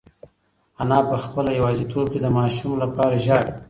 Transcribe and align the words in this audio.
انا 0.81 0.99
په 1.09 1.15
خپله 1.23 1.49
یوازیتوب 1.59 2.05
کې 2.13 2.19
د 2.21 2.27
ماشوم 2.37 2.71
لپاره 2.83 3.15
ژاړي. 3.25 3.51